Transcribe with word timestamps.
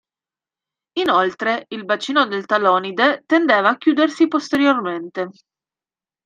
Inoltre, 0.93 1.65
il 1.67 1.85
bacino 1.85 2.25
del 2.25 2.47
talonide 2.47 3.21
tendeva 3.27 3.69
a 3.69 3.77
chiudersi 3.77 4.27
posteriormente. 4.27 5.29